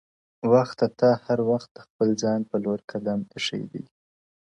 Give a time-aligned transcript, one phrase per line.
[0.51, 3.83] وخته تا هر وخت د خپل ځان په لور قدم ايښی دی~